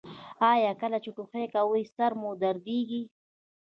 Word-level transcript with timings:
ایا 0.51 0.71
کله 0.81 0.97
چې 1.03 1.09
ټوخی 1.15 1.45
کوئ 1.53 1.83
سر 1.95 2.11
مو 2.19 2.31
دردیږي؟ 2.41 3.01